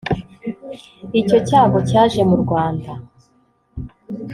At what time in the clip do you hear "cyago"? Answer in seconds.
1.47-1.77